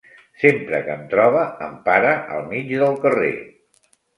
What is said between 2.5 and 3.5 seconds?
mig del carrer.